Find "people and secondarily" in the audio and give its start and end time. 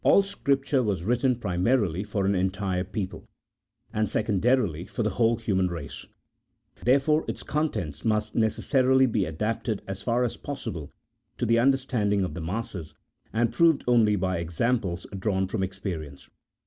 2.83-4.87